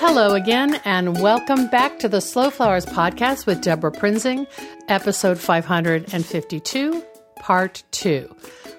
Hello 0.00 0.34
again, 0.34 0.80
and 0.84 1.20
welcome 1.20 1.66
back 1.66 1.98
to 1.98 2.08
the 2.08 2.20
Slow 2.20 2.50
Flowers 2.50 2.86
podcast 2.86 3.46
with 3.46 3.60
Debra 3.60 3.90
Prinzing, 3.90 4.46
episode 4.86 5.38
552, 5.40 7.02
part 7.36 7.82
two. 7.90 8.32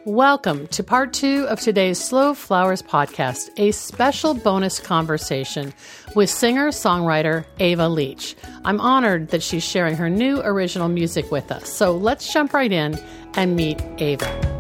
Welcome 0.05 0.67
to 0.67 0.81
part 0.81 1.11
two 1.11 1.45
of 1.49 1.59
today's 1.59 1.99
Slow 1.99 2.33
Flowers 2.33 2.81
podcast, 2.81 3.49
a 3.57 3.71
special 3.71 4.33
bonus 4.33 4.79
conversation 4.79 5.73
with 6.15 6.29
singer 6.29 6.69
songwriter 6.69 7.43
Ava 7.59 7.89
Leach. 7.89 8.37
I'm 8.63 8.79
honored 8.79 9.27
that 9.29 9.43
she's 9.43 9.63
sharing 9.63 9.97
her 9.97 10.09
new 10.09 10.39
original 10.39 10.87
music 10.87 11.31
with 11.31 11.51
us. 11.51 11.71
So 11.71 11.91
let's 11.91 12.31
jump 12.31 12.53
right 12.53 12.71
in 12.71 12.97
and 13.35 13.57
meet 13.57 13.81
Ava. 13.97 14.58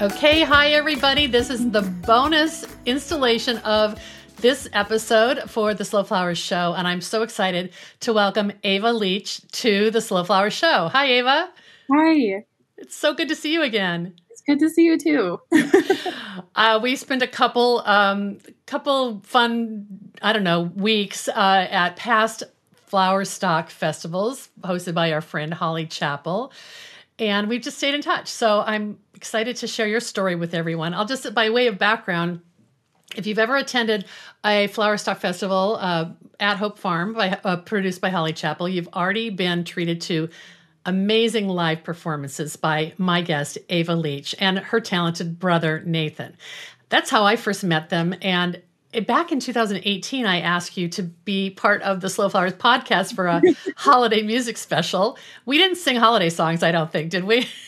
Okay, 0.00 0.42
hi 0.42 0.68
everybody. 0.74 1.26
This 1.26 1.50
is 1.50 1.72
the 1.72 1.82
bonus 1.82 2.64
installation 2.86 3.56
of 3.58 4.00
this 4.36 4.68
episode 4.72 5.50
for 5.50 5.74
the 5.74 5.84
Slow 5.84 6.04
Flowers 6.04 6.38
Show, 6.38 6.74
and 6.74 6.86
I'm 6.86 7.00
so 7.00 7.22
excited 7.22 7.72
to 8.00 8.12
welcome 8.12 8.52
Ava 8.62 8.92
Leach 8.92 9.40
to 9.54 9.90
the 9.90 10.00
Slow 10.00 10.22
Flowers 10.22 10.52
Show. 10.52 10.86
Hi, 10.86 11.06
Ava. 11.06 11.50
Hi. 11.92 12.44
It's 12.76 12.94
so 12.94 13.12
good 13.12 13.28
to 13.30 13.34
see 13.34 13.52
you 13.52 13.62
again. 13.62 14.14
It's 14.30 14.40
good 14.42 14.60
to 14.60 14.70
see 14.70 14.84
you 14.84 14.98
too. 14.98 15.40
uh, 16.54 16.78
we 16.80 16.94
spent 16.94 17.22
a 17.22 17.26
couple, 17.26 17.82
um, 17.84 18.38
couple 18.66 19.20
fun, 19.24 20.12
I 20.22 20.32
don't 20.32 20.44
know, 20.44 20.60
weeks 20.60 21.26
uh, 21.26 21.66
at 21.68 21.96
past 21.96 22.44
Flowerstock 22.88 23.68
festivals 23.68 24.48
hosted 24.60 24.94
by 24.94 25.12
our 25.12 25.20
friend 25.20 25.52
Holly 25.52 25.86
Chappell 25.86 26.52
and 27.18 27.48
we've 27.48 27.60
just 27.60 27.78
stayed 27.78 27.94
in 27.94 28.00
touch. 28.00 28.28
So 28.28 28.60
I'm 28.60 28.98
excited 29.18 29.56
to 29.56 29.66
share 29.66 29.88
your 29.88 29.98
story 29.98 30.36
with 30.36 30.54
everyone. 30.54 30.94
I'll 30.94 31.04
just, 31.04 31.34
by 31.34 31.50
way 31.50 31.66
of 31.66 31.76
background, 31.76 32.40
if 33.16 33.26
you've 33.26 33.40
ever 33.40 33.56
attended 33.56 34.04
a 34.44 34.68
Flowerstock 34.68 35.16
festival 35.16 35.76
uh, 35.80 36.10
at 36.38 36.56
Hope 36.56 36.78
Farm, 36.78 37.14
by, 37.14 37.36
uh, 37.42 37.56
produced 37.56 38.00
by 38.00 38.10
Holly 38.10 38.32
Chappell, 38.32 38.68
you've 38.68 38.86
already 38.94 39.28
been 39.30 39.64
treated 39.64 40.00
to 40.02 40.28
amazing 40.86 41.48
live 41.48 41.82
performances 41.82 42.54
by 42.54 42.92
my 42.96 43.20
guest 43.20 43.58
Ava 43.70 43.96
Leach 43.96 44.36
and 44.38 44.60
her 44.60 44.78
talented 44.78 45.40
brother 45.40 45.82
Nathan. 45.84 46.36
That's 46.88 47.10
how 47.10 47.24
I 47.24 47.34
first 47.34 47.64
met 47.64 47.88
them, 47.88 48.14
and 48.22 48.62
back 49.08 49.32
in 49.32 49.40
2018, 49.40 50.26
I 50.26 50.42
asked 50.42 50.76
you 50.76 50.88
to 50.90 51.02
be 51.02 51.50
part 51.50 51.82
of 51.82 52.02
the 52.02 52.08
Slow 52.08 52.28
Flowers 52.28 52.52
podcast 52.52 53.16
for 53.16 53.26
a 53.26 53.42
holiday 53.76 54.22
music 54.22 54.56
special. 54.56 55.18
We 55.44 55.58
didn't 55.58 55.78
sing 55.78 55.96
holiday 55.96 56.30
songs, 56.30 56.62
I 56.62 56.70
don't 56.70 56.92
think, 56.92 57.10
did 57.10 57.24
we? 57.24 57.48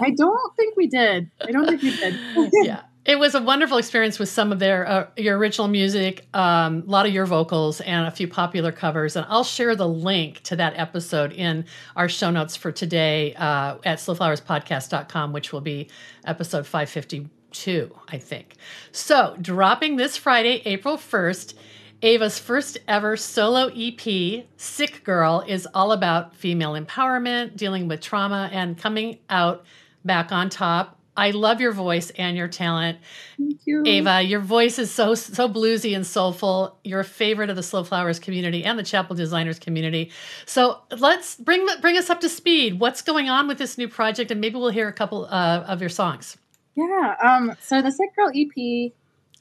I 0.00 0.10
don't 0.10 0.56
think 0.56 0.76
we 0.76 0.86
did. 0.86 1.30
I 1.40 1.50
don't 1.50 1.66
think 1.66 1.82
we 1.82 1.96
did. 1.96 2.14
yeah. 2.64 2.82
It 3.04 3.18
was 3.18 3.34
a 3.34 3.40
wonderful 3.40 3.78
experience 3.78 4.18
with 4.18 4.28
some 4.28 4.52
of 4.52 4.58
their 4.58 4.86
uh, 4.86 5.06
your 5.16 5.38
original 5.38 5.66
music, 5.66 6.26
um, 6.34 6.84
a 6.86 6.90
lot 6.90 7.06
of 7.06 7.12
your 7.14 7.24
vocals, 7.24 7.80
and 7.80 8.06
a 8.06 8.10
few 8.10 8.28
popular 8.28 8.70
covers. 8.70 9.16
And 9.16 9.24
I'll 9.30 9.44
share 9.44 9.74
the 9.74 9.88
link 9.88 10.42
to 10.42 10.56
that 10.56 10.74
episode 10.76 11.32
in 11.32 11.64
our 11.96 12.06
show 12.10 12.30
notes 12.30 12.54
for 12.54 12.70
today 12.70 13.34
uh, 13.36 13.78
at 13.84 13.96
slowflowerspodcast.com, 13.98 15.32
which 15.32 15.54
will 15.54 15.62
be 15.62 15.88
episode 16.26 16.66
552, 16.66 17.96
I 18.08 18.18
think. 18.18 18.56
So, 18.92 19.36
dropping 19.40 19.96
this 19.96 20.18
Friday, 20.18 20.60
April 20.66 20.98
1st, 20.98 21.54
Ava's 22.02 22.38
first 22.38 22.76
ever 22.86 23.16
solo 23.16 23.70
EP, 23.74 24.44
Sick 24.58 25.02
Girl, 25.02 25.42
is 25.48 25.66
all 25.72 25.92
about 25.92 26.36
female 26.36 26.74
empowerment, 26.74 27.56
dealing 27.56 27.88
with 27.88 28.02
trauma, 28.02 28.50
and 28.52 28.76
coming 28.76 29.18
out 29.30 29.64
back 30.08 30.32
on 30.32 30.50
top. 30.50 30.98
I 31.18 31.32
love 31.32 31.60
your 31.60 31.72
voice 31.72 32.10
and 32.10 32.36
your 32.36 32.46
talent. 32.46 32.98
Thank 33.36 33.60
you. 33.64 33.82
Ava, 33.84 34.22
your 34.22 34.38
voice 34.38 34.78
is 34.78 34.92
so 34.92 35.16
so 35.16 35.48
bluesy 35.48 35.96
and 35.96 36.06
soulful. 36.06 36.78
You're 36.84 37.00
a 37.00 37.04
favorite 37.04 37.50
of 37.50 37.56
the 37.56 37.62
Slow 37.62 37.82
Flowers 37.82 38.20
community 38.20 38.64
and 38.64 38.78
the 38.78 38.84
Chapel 38.84 39.16
Designers 39.16 39.58
community. 39.58 40.12
So 40.46 40.78
let's 40.96 41.34
bring 41.34 41.66
bring 41.80 41.96
us 41.96 42.08
up 42.08 42.20
to 42.20 42.28
speed. 42.28 42.78
What's 42.78 43.02
going 43.02 43.28
on 43.28 43.48
with 43.48 43.58
this 43.58 43.76
new 43.76 43.88
project? 43.88 44.30
And 44.30 44.40
maybe 44.40 44.56
we'll 44.56 44.70
hear 44.70 44.86
a 44.86 44.92
couple 44.92 45.24
uh, 45.24 45.64
of 45.66 45.80
your 45.80 45.90
songs. 45.90 46.36
Yeah. 46.76 47.16
Um, 47.20 47.56
so 47.60 47.82
the 47.82 47.90
Sick 47.90 48.14
Girl 48.14 48.30
EP, 48.32 48.92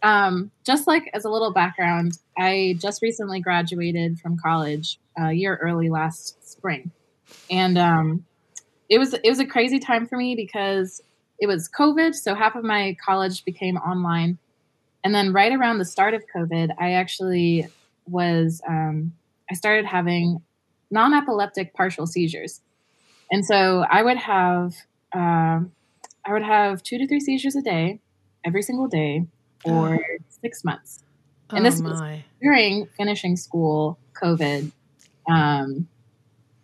um, 0.02 0.50
just 0.66 0.88
like 0.88 1.08
as 1.14 1.26
a 1.26 1.30
little 1.30 1.54
background, 1.54 2.18
I 2.36 2.76
just 2.80 3.04
recently 3.04 3.40
graduated 3.40 4.20
from 4.20 4.38
college 4.38 5.00
a 5.16 5.32
year 5.32 5.56
early 5.62 5.90
last 5.92 6.44
spring, 6.50 6.90
and 7.52 7.78
um, 7.78 8.26
it 8.90 8.98
was 9.00 9.14
it 9.14 9.30
was 9.30 9.40
a 9.40 9.46
crazy 9.46 9.80
time 9.80 10.08
for 10.08 10.18
me 10.18 10.36
because 10.36 11.02
it 11.40 11.48
was 11.48 11.70
COVID, 11.70 12.16
so 12.16 12.34
half 12.34 12.56
of 12.56 12.64
my 12.64 12.96
college 13.04 13.46
became 13.46 13.78
online, 13.78 14.38
and 15.04 15.14
then 15.14 15.34
right 15.34 15.52
around 15.52 15.78
the 15.78 15.86
start 15.86 16.14
of 16.14 16.24
COVID, 16.36 16.72
I 16.80 16.94
actually 16.94 17.68
was 18.08 18.62
um, 18.68 19.14
I 19.52 19.54
started 19.54 19.86
having 19.86 20.42
non-epileptic 20.90 21.74
partial 21.74 22.08
seizures, 22.08 22.62
and 23.32 23.46
so 23.46 23.86
I 23.90 24.04
would 24.04 24.18
have. 24.18 24.74
Uh, 25.14 25.62
I 26.26 26.34
would 26.34 26.44
have 26.44 26.84
two 26.84 26.98
to 26.98 27.08
three 27.08 27.22
seizures 27.22 27.56
a 27.56 27.62
day, 27.62 28.02
every 28.46 28.62
single 28.62 28.90
day, 28.90 29.26
for 29.60 29.96
oh. 29.96 30.18
six 30.42 30.66
months. 30.66 31.04
And 31.52 31.66
oh 31.66 31.70
this 31.70 31.80
my. 31.80 31.90
was 31.90 32.20
during 32.42 32.88
finishing 32.98 33.38
school, 33.38 33.98
COVID, 34.22 34.72
um, 35.30 35.88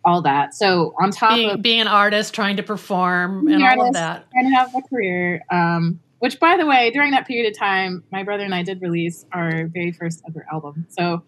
all 0.04 0.22
that. 0.22 0.54
So 0.54 0.94
on 1.00 1.10
top 1.10 1.34
being, 1.34 1.50
of 1.50 1.62
being 1.62 1.80
an 1.80 1.88
artist, 1.88 2.34
trying 2.34 2.56
to 2.56 2.62
perform, 2.62 3.48
and 3.48 3.62
all 3.62 3.88
of 3.88 3.94
that, 3.94 4.26
and 4.32 4.54
have 4.54 4.74
a 4.74 4.82
career. 4.82 5.42
Um, 5.50 6.00
which, 6.18 6.40
by 6.40 6.56
the 6.56 6.64
way, 6.64 6.90
during 6.90 7.10
that 7.10 7.26
period 7.26 7.50
of 7.52 7.58
time, 7.58 8.02
my 8.10 8.22
brother 8.22 8.44
and 8.44 8.54
I 8.54 8.62
did 8.62 8.80
release 8.80 9.26
our 9.32 9.66
very 9.66 9.92
first 9.92 10.22
ever 10.26 10.46
album. 10.50 10.86
So 10.88 11.22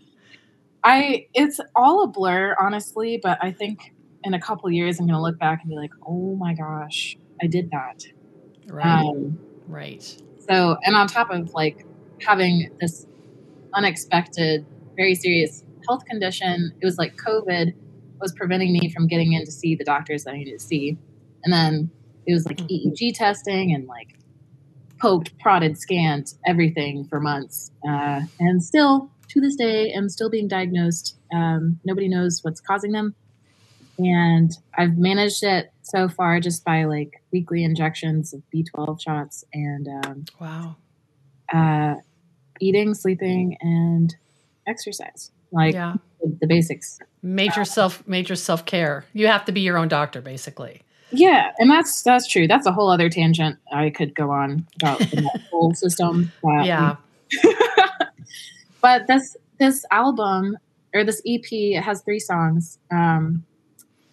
I, 0.82 1.26
it's 1.34 1.60
all 1.74 2.02
a 2.02 2.06
blur, 2.06 2.56
honestly. 2.58 3.20
But 3.22 3.38
I 3.42 3.50
think 3.50 3.92
in 4.24 4.32
a 4.32 4.40
couple 4.40 4.70
years, 4.70 4.98
I'm 4.98 5.06
going 5.06 5.16
to 5.16 5.20
look 5.20 5.38
back 5.38 5.60
and 5.60 5.68
be 5.68 5.76
like, 5.76 5.92
oh 6.06 6.34
my 6.36 6.54
gosh, 6.54 7.18
I 7.42 7.46
did 7.46 7.70
that. 7.72 8.06
Right. 8.68 8.86
Um, 8.86 9.38
right. 9.68 10.02
So, 10.48 10.78
and 10.82 10.96
on 10.96 11.08
top 11.08 11.30
of 11.30 11.52
like 11.52 11.84
having 12.22 12.70
this 12.80 13.06
unexpected, 13.74 14.64
very 14.96 15.14
serious 15.14 15.62
health 15.86 16.06
condition, 16.06 16.72
it 16.80 16.86
was 16.86 16.96
like 16.96 17.16
COVID 17.16 17.74
was 18.20 18.32
preventing 18.32 18.72
me 18.72 18.90
from 18.92 19.06
getting 19.06 19.32
in 19.32 19.44
to 19.44 19.52
see 19.52 19.74
the 19.74 19.84
doctors 19.84 20.24
that 20.24 20.34
I 20.34 20.38
needed 20.38 20.58
to 20.58 20.64
see. 20.64 20.96
And 21.44 21.52
then 21.52 21.90
it 22.26 22.32
was 22.32 22.46
like 22.46 22.58
mm-hmm. 22.58 22.90
EEG 22.90 23.14
testing 23.14 23.72
and 23.74 23.86
like 23.86 24.16
poked, 25.00 25.38
prodded, 25.38 25.78
scanned 25.78 26.34
everything 26.46 27.04
for 27.04 27.20
months. 27.20 27.70
Uh, 27.86 28.22
and 28.40 28.62
still 28.62 29.10
to 29.28 29.40
this 29.40 29.56
day, 29.56 29.92
am 29.92 30.08
still 30.08 30.30
being 30.30 30.48
diagnosed. 30.48 31.16
Um, 31.34 31.80
nobody 31.84 32.08
knows 32.08 32.40
what's 32.42 32.60
causing 32.60 32.92
them. 32.92 33.14
And 33.98 34.52
I've 34.76 34.98
managed 34.98 35.42
it 35.42 35.72
so 35.82 36.08
far 36.08 36.38
just 36.40 36.64
by 36.64 36.84
like 36.84 37.22
weekly 37.32 37.64
injections 37.64 38.34
of 38.34 38.42
B12 38.54 39.00
shots 39.00 39.44
and 39.54 39.88
um, 39.88 40.24
wow, 40.38 40.76
uh, 41.52 41.94
eating, 42.60 42.94
sleeping, 42.94 43.56
and 43.60 44.14
exercise. 44.66 45.30
Like 45.50 45.74
yeah. 45.74 45.94
the, 46.20 46.36
the, 46.40 46.46
basics. 46.46 46.98
Major 47.26 47.64
self, 47.64 48.06
major 48.06 48.36
self 48.36 48.64
care. 48.66 49.04
You 49.12 49.26
have 49.26 49.44
to 49.46 49.52
be 49.52 49.60
your 49.60 49.78
own 49.78 49.88
doctor, 49.88 50.20
basically. 50.20 50.82
Yeah, 51.10 51.50
and 51.58 51.68
that's 51.70 52.02
that's 52.02 52.28
true. 52.28 52.46
That's 52.46 52.66
a 52.66 52.72
whole 52.72 52.88
other 52.88 53.08
tangent 53.08 53.58
I 53.72 53.90
could 53.90 54.14
go 54.14 54.30
on 54.30 54.66
about 54.80 54.98
the 55.00 55.28
whole 55.50 55.74
system. 55.74 56.30
But, 56.42 56.66
yeah. 56.66 56.96
but 58.80 59.08
this 59.08 59.36
this 59.58 59.84
album 59.90 60.56
or 60.94 61.04
this 61.04 61.20
EP 61.26 61.82
has 61.82 62.02
three 62.02 62.18
songs. 62.18 62.78
Um, 62.90 63.44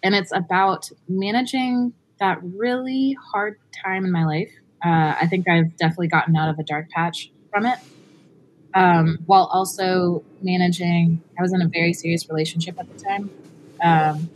and 0.02 0.14
it's 0.14 0.32
about 0.32 0.90
managing 1.08 1.92
that 2.20 2.38
really 2.42 3.16
hard 3.32 3.58
time 3.84 4.04
in 4.04 4.12
my 4.12 4.24
life. 4.24 4.50
Uh, 4.84 5.14
I 5.20 5.26
think 5.28 5.48
I've 5.48 5.76
definitely 5.76 6.08
gotten 6.08 6.36
out 6.36 6.50
of 6.50 6.58
a 6.58 6.62
dark 6.62 6.90
patch 6.90 7.30
from 7.50 7.64
it. 7.64 7.78
Um, 8.74 9.18
while 9.26 9.48
also 9.52 10.24
managing, 10.42 11.22
I 11.38 11.42
was 11.42 11.52
in 11.52 11.62
a 11.62 11.68
very 11.68 11.92
serious 11.92 12.28
relationship 12.28 12.78
at 12.78 12.88
the 12.92 13.04
time. 13.04 13.30
Um, 13.82 14.28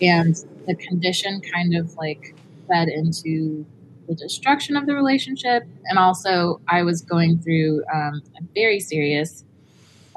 and 0.00 0.36
the 0.66 0.74
condition 0.76 1.40
kind 1.40 1.74
of 1.74 1.96
like 1.96 2.34
fed 2.68 2.88
into 2.88 3.66
the 4.06 4.14
destruction 4.14 4.76
of 4.76 4.86
the 4.86 4.94
relationship. 4.94 5.64
And 5.86 5.98
also, 5.98 6.60
I 6.68 6.82
was 6.82 7.02
going 7.02 7.40
through 7.40 7.82
um, 7.92 8.22
a 8.38 8.42
very 8.54 8.78
serious 8.78 9.44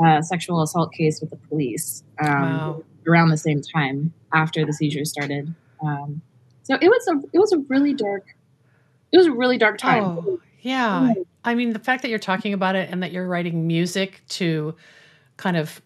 uh, 0.04 0.22
sexual 0.22 0.62
assault 0.62 0.94
case 0.94 1.20
with 1.20 1.32
the 1.32 1.38
police. 1.50 2.04
Um, 2.24 2.42
wow 2.42 2.84
around 3.08 3.30
the 3.30 3.38
same 3.38 3.62
time 3.62 4.14
after 4.34 4.66
the 4.66 4.74
seizure 4.74 5.06
started. 5.06 5.54
Um, 5.84 6.22
so 6.64 6.78
it 6.82 6.88
was 6.88 7.08
a 7.08 7.28
it 7.34 7.40
was 7.40 7.52
a 7.52 7.60
really 7.70 7.94
dark 7.94 8.26
it 9.12 9.18
was 9.18 9.28
a 9.28 9.32
really 9.32 9.58
dark 9.58 9.78
time. 9.78 10.04
Oh, 10.04 10.40
yeah. 10.62 11.14
I 11.44 11.56
mean, 11.56 11.74
the 11.74 11.80
fact 11.80 12.04
that 12.04 12.10
you're 12.10 12.20
talking 12.20 12.54
about 12.54 12.76
it 12.76 12.90
and 12.92 13.02
that 13.04 13.12
you're 13.12 13.28
writing 13.28 13.68
music 13.68 14.22
to 14.30 14.76
kind 15.38 15.58
of, 15.58 15.82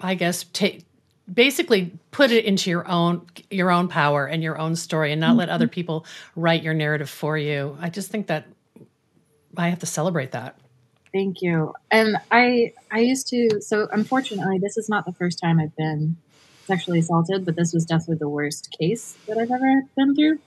I 0.00 0.14
guess, 0.14 0.44
take 0.52 0.84
basically 1.32 1.92
put 2.10 2.30
it 2.30 2.44
into 2.44 2.68
your 2.68 2.86
own 2.88 3.26
your 3.50 3.70
own 3.70 3.88
power 3.88 4.26
and 4.26 4.42
your 4.42 4.58
own 4.58 4.76
story 4.76 5.12
and 5.12 5.20
not 5.20 5.30
mm-hmm. 5.30 5.38
let 5.38 5.48
other 5.48 5.66
mm-hmm. 5.66 5.72
people 5.72 6.06
write 6.36 6.62
your 6.62 6.74
narrative 6.74 7.08
for 7.08 7.38
you. 7.38 7.76
I 7.80 7.88
just 7.88 8.10
think 8.10 8.26
that 8.26 8.46
I 9.56 9.68
have 9.68 9.78
to 9.80 9.86
celebrate 9.86 10.32
that. 10.32 10.58
Thank 11.12 11.42
you. 11.42 11.72
And 11.90 12.16
I 12.30 12.72
I 12.90 13.00
used 13.00 13.28
to 13.28 13.60
so 13.60 13.88
unfortunately 13.92 14.58
this 14.58 14.76
is 14.76 14.88
not 14.88 15.06
the 15.06 15.12
first 15.12 15.38
time 15.38 15.60
I've 15.60 15.76
been 15.76 16.16
sexually 16.66 16.98
assaulted, 16.98 17.44
but 17.44 17.56
this 17.56 17.72
was 17.72 17.84
definitely 17.84 18.16
the 18.16 18.28
worst 18.28 18.74
case 18.78 19.16
that 19.26 19.38
I've 19.38 19.50
ever 19.50 19.82
been 19.96 20.14
through. 20.14 20.38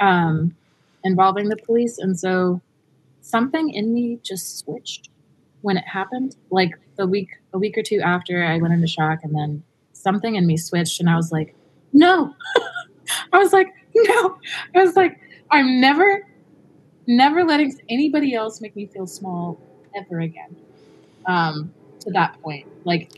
Um 0.00 0.56
involving 1.04 1.48
the 1.48 1.56
police 1.56 1.98
and 1.98 2.18
so 2.18 2.60
something 3.26 3.70
in 3.70 3.92
me 3.92 4.18
just 4.22 4.58
switched 4.58 5.10
when 5.62 5.76
it 5.76 5.84
happened. 5.84 6.36
Like 6.50 6.72
the 6.96 7.06
week 7.06 7.30
a 7.52 7.58
week 7.58 7.76
or 7.76 7.82
two 7.82 8.00
after 8.00 8.44
I 8.44 8.58
went 8.58 8.74
into 8.74 8.86
shock 8.86 9.20
and 9.22 9.34
then 9.34 9.62
something 9.92 10.36
in 10.36 10.46
me 10.46 10.56
switched 10.56 11.00
and 11.00 11.10
I 11.10 11.16
was 11.16 11.32
like, 11.32 11.54
"No." 11.92 12.34
I 13.32 13.38
was 13.38 13.52
like, 13.52 13.68
"No." 13.94 14.38
I 14.74 14.82
was 14.82 14.96
like, 14.96 15.18
"I'm 15.50 15.80
never 15.80 16.26
never 17.06 17.44
letting 17.44 17.74
anybody 17.88 18.34
else 18.34 18.60
make 18.60 18.74
me 18.74 18.86
feel 18.86 19.06
small 19.06 19.60
ever 19.94 20.20
again. 20.20 20.56
Um, 21.26 21.72
to 22.00 22.10
that 22.12 22.40
point, 22.42 22.66
like, 22.84 23.10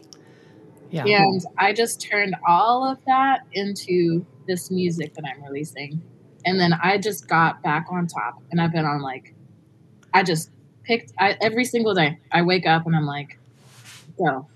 yeah. 0.90 1.04
And 1.04 1.42
I 1.58 1.74
just 1.74 2.00
turned 2.00 2.34
all 2.46 2.90
of 2.90 2.98
that 3.06 3.40
into 3.52 4.24
this 4.46 4.70
music 4.70 5.12
that 5.14 5.24
I'm 5.26 5.42
releasing, 5.44 6.00
and 6.46 6.58
then 6.58 6.72
I 6.72 6.96
just 6.96 7.28
got 7.28 7.62
back 7.62 7.86
on 7.90 8.06
top, 8.06 8.42
and 8.50 8.60
I've 8.60 8.72
been 8.72 8.86
on 8.86 9.02
like, 9.02 9.34
I 10.18 10.24
just 10.24 10.50
picked 10.82 11.12
I, 11.18 11.36
every 11.40 11.64
single 11.64 11.94
day. 11.94 12.18
I 12.32 12.42
wake 12.42 12.66
up 12.66 12.86
and 12.86 12.96
I'm 12.96 13.06
like, 13.06 13.38
go. 14.18 14.48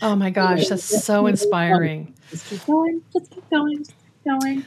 oh 0.00 0.14
my 0.14 0.30
gosh, 0.30 0.68
that's 0.68 1.04
so 1.04 1.26
inspiring. 1.26 2.14
Just 2.30 2.48
keep 2.48 2.64
going. 2.66 3.02
Just 3.12 3.30
keep 3.32 3.50
going. 3.50 3.78
Just 3.78 3.90
keep 3.90 4.24
going 4.24 4.64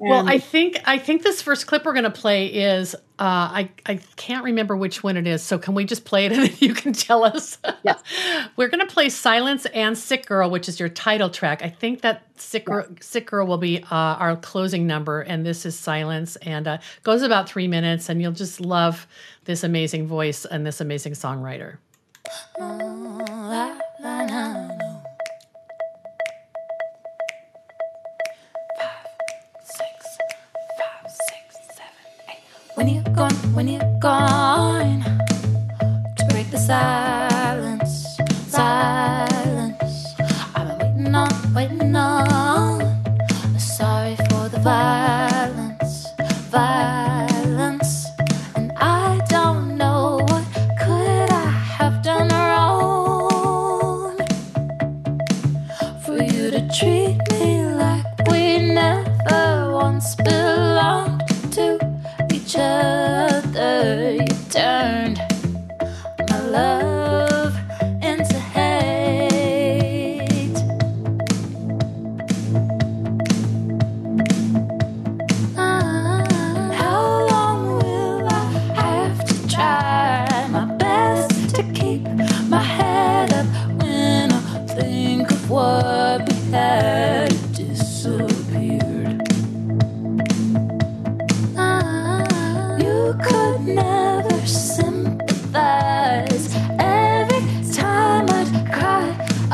well, 0.00 0.28
I 0.28 0.38
think 0.38 0.80
I 0.86 0.98
think 0.98 1.22
this 1.22 1.42
first 1.42 1.66
clip 1.66 1.84
we're 1.84 1.92
going 1.92 2.04
to 2.04 2.10
play 2.10 2.46
is 2.46 2.94
uh, 2.94 2.98
I 3.18 3.70
I 3.84 3.96
can't 4.16 4.44
remember 4.44 4.76
which 4.76 5.02
one 5.02 5.16
it 5.16 5.26
is. 5.26 5.42
So 5.42 5.58
can 5.58 5.74
we 5.74 5.84
just 5.84 6.04
play 6.04 6.26
it 6.26 6.32
and 6.36 6.42
then 6.42 6.56
you 6.58 6.74
can 6.74 6.92
tell 6.92 7.22
us? 7.24 7.58
Yes. 7.82 8.02
we're 8.56 8.68
going 8.68 8.86
to 8.86 8.92
play 8.92 9.08
"Silence" 9.10 9.66
and 9.66 9.96
"Sick 9.96 10.26
Girl," 10.26 10.50
which 10.50 10.68
is 10.68 10.80
your 10.80 10.88
title 10.88 11.28
track. 11.28 11.62
I 11.62 11.68
think 11.68 12.00
that 12.00 12.22
"Sick 12.40 12.64
Girl," 12.64 12.86
"Sick 13.00 13.26
Girl" 13.26 13.46
will 13.46 13.58
be 13.58 13.82
uh, 13.84 13.86
our 13.90 14.36
closing 14.36 14.86
number, 14.86 15.20
and 15.20 15.44
this 15.44 15.66
is 15.66 15.78
"Silence" 15.78 16.36
and 16.36 16.66
uh, 16.66 16.78
goes 17.02 17.22
about 17.22 17.48
three 17.48 17.68
minutes, 17.68 18.08
and 18.08 18.22
you'll 18.22 18.32
just 18.32 18.60
love 18.60 19.06
this 19.44 19.62
amazing 19.64 20.06
voice 20.06 20.44
and 20.44 20.66
this 20.66 20.80
amazing 20.80 21.12
songwriter. 21.12 21.78
When 32.80 32.88
you're 32.88 33.14
gone, 33.14 33.34
when 33.52 33.68
you're 33.68 33.98
gone, 33.98 35.02
to 36.16 36.26
break 36.30 36.50
the 36.50 36.56
silence, 36.56 37.19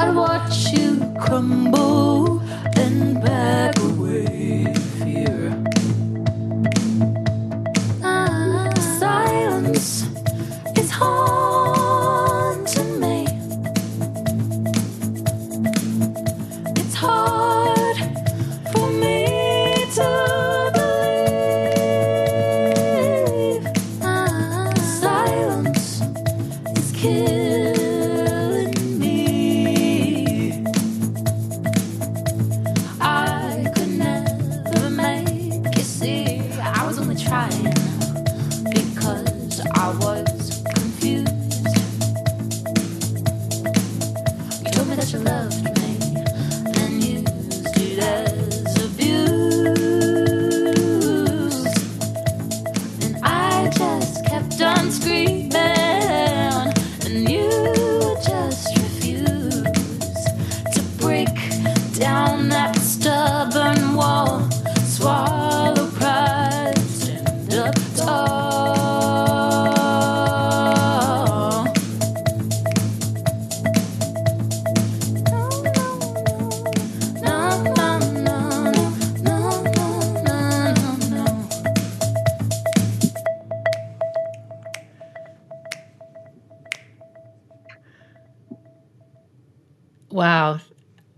I'd 0.07 0.15
watch 0.15 0.73
you 0.73 1.13
crumble 1.19 1.96
loved 45.27 45.76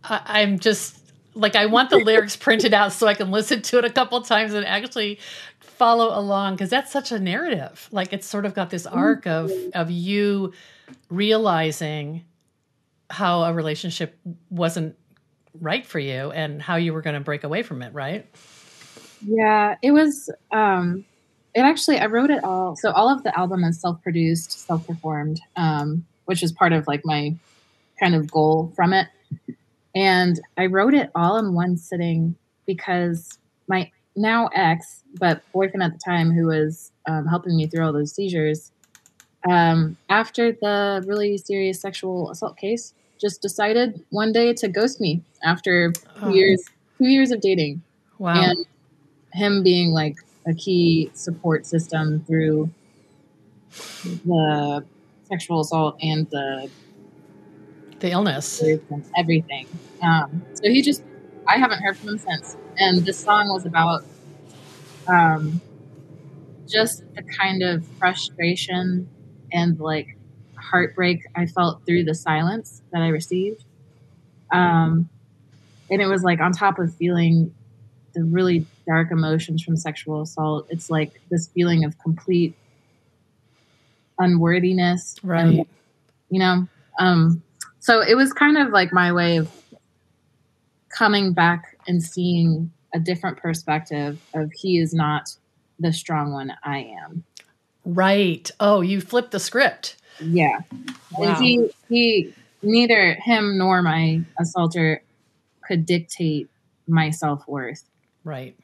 I, 0.09 0.21
I'm 0.27 0.59
just 0.59 0.99
like, 1.35 1.57
I 1.57 1.67
want 1.67 1.91
the 1.91 1.99
lyrics 2.05 2.37
printed 2.37 2.75
out 2.75 2.93
so 2.93 3.07
I 3.07 3.15
can 3.15 3.31
listen 3.31 3.63
to 3.63 3.79
it 3.79 3.85
a 3.85 3.91
couple 3.91 4.21
times 4.23 4.55
and 4.55 4.67
actually 4.67 5.19
follow 5.61 6.19
along 6.19 6.55
because 6.55 6.71
that's 6.71 6.91
such 6.91 7.13
a 7.13 7.19
narrative. 7.19 7.89
Like, 7.93 8.13
it's 8.13 8.27
sort 8.27 8.45
of 8.45 8.55
got 8.55 8.71
this 8.71 8.87
arc 8.87 9.27
of, 9.27 9.53
of 9.75 9.91
you 9.91 10.53
realizing 11.11 12.25
how 13.11 13.43
a 13.43 13.53
relationship 13.53 14.19
wasn't 14.51 14.97
right 15.61 15.87
for 15.87 15.99
you 15.99 16.31
and 16.31 16.61
how 16.61 16.77
you 16.77 16.93
were 16.93 17.03
going 17.03 17.15
to 17.15 17.21
break 17.21 17.45
away 17.45 17.63
from 17.63 17.83
it, 17.83 17.93
right? 17.95 18.27
Yeah, 19.25 19.77
it 19.83 19.93
was. 19.93 20.31
Um, 20.51 21.05
it 21.55 21.61
actually, 21.61 21.99
I 21.99 22.07
wrote 22.07 22.31
it 22.31 22.45
all. 22.45 22.77
So 22.77 22.93
all 22.93 23.09
of 23.09 23.25
the 23.25 23.37
album 23.37 23.65
is 23.65 23.81
self-produced, 23.81 24.67
self-performed, 24.67 25.41
um, 25.57 26.07
which 26.27 26.43
is 26.43 26.53
part 26.53 26.73
of 26.73 26.87
like 26.87 27.05
my 27.05 27.35
kind 27.99 28.15
of 28.15 28.31
goal 28.31 28.73
from 28.77 28.93
it. 28.93 29.09
And 29.95 30.41
I 30.57 30.67
wrote 30.67 30.95
it 30.95 31.11
all 31.15 31.39
in 31.39 31.55
one 31.55 31.77
sitting 31.77 32.37
because 32.67 33.39
my 33.69 33.91
now 34.17 34.49
ex, 34.55 35.03
but 35.19 35.43
boyfriend 35.53 35.83
at 35.83 35.93
the 35.93 35.99
time, 36.05 36.31
who 36.33 36.47
was 36.47 36.91
um, 37.09 37.27
helping 37.27 37.57
me 37.57 37.67
through 37.67 37.85
all 37.85 37.93
those 37.93 38.15
seizures, 38.15 38.73
um, 39.49 39.97
after 40.09 40.53
the 40.53 41.03
really 41.07 41.39
serious 41.39 41.81
sexual 41.81 42.31
assault 42.31 42.57
case, 42.57 42.93
just 43.21 43.41
decided 43.43 44.05
one 44.11 44.33
day 44.33 44.53
to 44.55 44.69
ghost 44.69 45.01
me 45.01 45.23
after 45.45 45.93
two 45.93 46.03
Oh. 46.23 46.31
years, 46.35 46.65
two 47.01 47.09
years 47.09 47.31
of 47.31 47.41
dating 47.41 47.83
Wow. 48.19 48.43
and 48.43 48.67
him 49.33 49.63
being 49.63 49.93
like 49.93 50.17
a 50.47 50.55
key 50.55 51.11
support 51.15 51.67
system 51.67 52.25
through 52.27 52.71
the 54.25 54.85
sexual 55.29 55.61
assault 55.61 55.97
and 56.03 56.29
the 56.31 56.71
The 58.01 58.11
illness. 58.13 58.63
everything. 59.17 59.67
Um, 60.03 60.45
so 60.55 60.71
he 60.71 60.83
just, 60.83 61.03
I 61.47 61.59
haven't 61.59 61.83
heard 61.83 61.97
from 61.97 62.11
him 62.11 62.19
since. 62.19 62.57
And 62.79 63.05
this 63.05 63.19
song 63.19 63.49
was 63.49 63.67
about 63.67 64.05
um, 65.09 65.61
just 66.69 67.03
the 67.15 67.23
kind 67.23 67.63
of 67.63 67.85
frustration 67.99 69.09
and 69.53 69.79
like 69.81 70.17
heartbreak 70.57 71.21
I 71.35 71.47
felt 71.47 71.85
through 71.87 72.05
the 72.05 72.15
silence 72.15 72.83
that 72.93 73.03
I 73.03 73.09
received. 73.09 73.65
Um, 74.53 75.09
and 75.91 76.01
it 76.01 76.07
was 76.07 76.23
like 76.23 76.41
on 76.41 76.53
top 76.53 76.79
of 76.79 76.95
feeling 76.95 77.53
the 78.15 78.23
really 78.25 78.67
dark 78.87 79.11
emotions 79.11 79.63
from 79.63 79.77
sexual 79.77 80.23
assault, 80.23 80.67
it's 80.71 80.91
like 80.91 81.21
this 81.31 81.49
feeling 81.49 81.85
of 81.85 81.99
complete 81.99 82.55
unworthiness. 84.19 85.17
and 85.23 85.29
Right. 85.31 85.69
you 86.31 86.39
know 86.39 86.67
um 86.99 87.43
so 87.89 88.03
it 88.03 88.17
was 88.17 88.35
kind 88.35 88.59
of 88.59 88.69
like 88.69 88.93
my 88.93 89.11
way 89.15 89.39
of 89.39 89.51
coming 90.91 91.33
back 91.33 91.75
and 91.87 92.03
seeing 92.03 92.71
a 92.95 92.99
different 92.99 93.39
perspective 93.39 94.19
of 94.35 94.51
he 94.55 94.79
is 94.79 94.93
not 94.93 95.31
the 95.79 95.91
strong 95.93 96.31
one 96.33 96.53
i 96.65 96.81
am 96.81 97.25
Right. 97.87 98.51
Oh, 98.61 98.83
you 98.83 99.01
flipped 99.01 99.31
the 99.31 99.41
script. 99.41 99.97
yeah 100.21 100.59
Wow. 101.13 101.29
and 101.29 101.43
he 101.43 101.71
he 101.89 102.35
neither 102.63 103.15
him 103.15 103.57
nor 103.57 103.81
my 103.81 104.21
assaulter 104.39 105.03
could 105.67 105.87
dictate 105.87 106.51
my 106.87 107.09
self-worth 107.09 107.85
Right. 108.25 108.55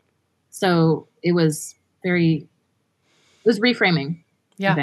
so 0.50 1.08
it 1.22 1.32
was 1.32 1.74
very 2.04 2.46
it 3.44 3.48
was 3.48 3.58
reframing 3.58 4.16
I 4.16 4.22
Yeah. 4.58 4.74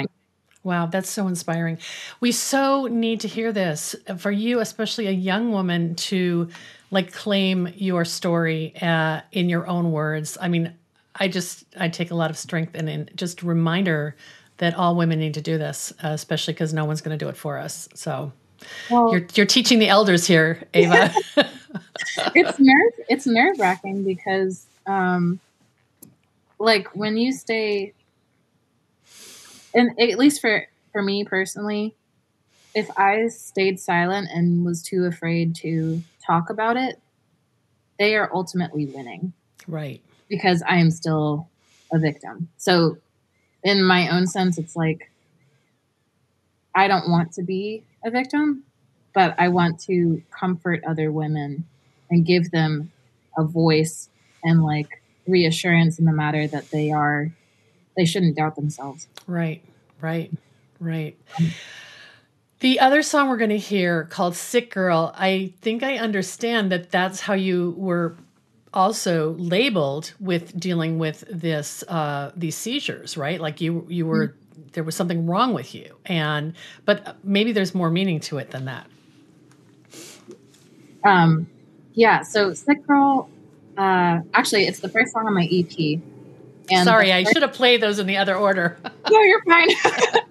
Wow, 0.64 0.86
that's 0.86 1.10
so 1.10 1.26
inspiring. 1.26 1.78
We 2.20 2.30
so 2.30 2.86
need 2.86 3.20
to 3.20 3.28
hear 3.28 3.52
this 3.52 3.96
for 4.18 4.30
you, 4.30 4.60
especially 4.60 5.08
a 5.08 5.12
young 5.12 5.50
woman, 5.50 5.96
to 5.96 6.48
like 6.92 7.12
claim 7.12 7.72
your 7.76 8.04
story 8.04 8.74
uh, 8.80 9.22
in 9.32 9.48
your 9.48 9.66
own 9.66 9.90
words. 9.90 10.38
I 10.40 10.48
mean, 10.48 10.72
I 11.16 11.28
just 11.28 11.64
I 11.78 11.88
take 11.88 12.10
a 12.10 12.14
lot 12.14 12.30
of 12.30 12.38
strength 12.38 12.76
in, 12.76 12.88
in 12.88 13.10
just 13.16 13.42
reminder 13.42 14.14
that 14.58 14.74
all 14.74 14.94
women 14.94 15.18
need 15.18 15.34
to 15.34 15.40
do 15.40 15.58
this, 15.58 15.92
uh, 16.04 16.08
especially 16.08 16.54
because 16.54 16.72
no 16.72 16.84
one's 16.84 17.00
going 17.00 17.18
to 17.18 17.24
do 17.24 17.28
it 17.28 17.36
for 17.36 17.58
us. 17.58 17.88
So 17.94 18.32
well, 18.90 19.10
you're 19.10 19.26
you're 19.34 19.46
teaching 19.46 19.80
the 19.80 19.88
elders 19.88 20.26
here, 20.26 20.62
Ava. 20.74 21.12
it's 22.34 22.60
nerve 22.60 22.92
it's 23.08 23.26
nerve 23.26 23.58
wracking 23.58 24.04
because 24.04 24.66
um 24.86 25.40
like 26.58 26.94
when 26.94 27.16
you 27.16 27.32
stay 27.32 27.92
and 29.74 29.98
at 29.98 30.18
least 30.18 30.40
for 30.40 30.66
for 30.92 31.02
me 31.02 31.24
personally 31.24 31.94
if 32.74 32.90
i 32.96 33.26
stayed 33.28 33.78
silent 33.78 34.28
and 34.32 34.64
was 34.64 34.82
too 34.82 35.04
afraid 35.04 35.54
to 35.54 36.02
talk 36.24 36.50
about 36.50 36.76
it 36.76 37.00
they 37.98 38.16
are 38.16 38.30
ultimately 38.34 38.86
winning 38.86 39.32
right. 39.66 40.02
because 40.28 40.62
i 40.68 40.76
am 40.76 40.90
still 40.90 41.48
a 41.92 41.98
victim 41.98 42.48
so 42.56 42.96
in 43.62 43.82
my 43.82 44.08
own 44.08 44.26
sense 44.26 44.58
it's 44.58 44.76
like 44.76 45.10
i 46.74 46.88
don't 46.88 47.08
want 47.08 47.32
to 47.32 47.42
be 47.42 47.82
a 48.04 48.10
victim 48.10 48.64
but 49.12 49.34
i 49.38 49.48
want 49.48 49.78
to 49.78 50.22
comfort 50.30 50.82
other 50.84 51.10
women 51.10 51.64
and 52.10 52.26
give 52.26 52.50
them 52.50 52.90
a 53.36 53.44
voice 53.44 54.08
and 54.44 54.62
like 54.62 55.02
reassurance 55.26 55.98
in 55.98 56.04
the 56.04 56.12
matter 56.12 56.46
that 56.46 56.70
they 56.70 56.90
are 56.90 57.30
they 57.96 58.04
shouldn't 58.04 58.36
doubt 58.36 58.56
themselves 58.56 59.08
Right, 59.26 59.62
right, 60.00 60.32
right. 60.80 61.16
The 62.60 62.80
other 62.80 63.02
song 63.02 63.28
we're 63.28 63.36
going 63.38 63.50
to 63.50 63.58
hear 63.58 64.04
called 64.04 64.36
Sick 64.36 64.70
Girl, 64.72 65.12
I 65.16 65.52
think 65.60 65.82
I 65.82 65.96
understand 65.98 66.70
that 66.72 66.90
that's 66.90 67.20
how 67.20 67.34
you 67.34 67.74
were 67.76 68.16
also 68.72 69.32
labeled 69.34 70.14
with 70.20 70.58
dealing 70.58 70.98
with 70.98 71.24
this 71.30 71.82
uh 71.88 72.30
these 72.36 72.56
seizures, 72.56 73.16
right? 73.16 73.40
Like 73.40 73.60
you 73.60 73.86
you 73.88 74.06
were 74.06 74.36
there 74.72 74.84
was 74.84 74.94
something 74.94 75.26
wrong 75.26 75.52
with 75.54 75.74
you. 75.74 75.96
And 76.06 76.54
but 76.84 77.16
maybe 77.24 77.52
there's 77.52 77.74
more 77.74 77.90
meaning 77.90 78.20
to 78.20 78.38
it 78.38 78.50
than 78.50 78.66
that. 78.66 78.86
um 81.04 81.46
yeah 81.94 82.22
so 82.22 82.52
sick 82.52 82.86
girl 82.86 83.30
uh 83.76 84.18
actually 84.34 84.66
it's 84.66 84.80
the 84.80 84.88
first 84.88 85.12
song 85.12 85.26
on 85.26 85.34
my 85.34 85.48
ep 85.50 86.02
and 86.70 86.84
Sorry, 86.84 87.12
I 87.12 87.24
should 87.24 87.42
have 87.42 87.52
played 87.52 87.80
those 87.82 87.98
in 87.98 88.06
the 88.06 88.16
other 88.16 88.36
order. 88.36 88.78
no 89.10 89.20
you're 89.22 89.42
fine. 89.48 89.68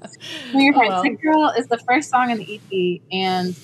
No 0.54 0.60
you're 0.62 0.74
Oh, 0.76 0.80
fine. 0.80 0.90
well. 0.90 1.04
sick 1.04 1.22
girl 1.22 1.54
is 1.58 1.68
the 1.68 1.80
first 1.88 2.10
song 2.10 2.30
in 2.32 2.38
the 2.38 2.56
ep 2.56 3.02
and 3.12 3.56